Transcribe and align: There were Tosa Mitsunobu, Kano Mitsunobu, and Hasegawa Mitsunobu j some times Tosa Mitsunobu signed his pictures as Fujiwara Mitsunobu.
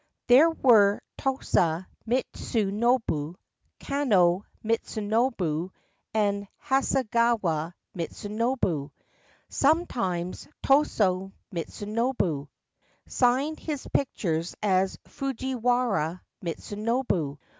There 0.25 0.49
were 0.49 0.99
Tosa 1.15 1.87
Mitsunobu, 2.09 3.35
Kano 3.79 4.45
Mitsunobu, 4.65 5.69
and 6.11 6.47
Hasegawa 6.65 7.73
Mitsunobu 7.95 8.89
j 8.89 8.93
some 9.49 9.85
times 9.85 10.47
Tosa 10.63 11.31
Mitsunobu 11.53 12.47
signed 13.05 13.59
his 13.59 13.87
pictures 13.93 14.55
as 14.63 14.97
Fujiwara 15.07 16.23
Mitsunobu. 16.43 17.37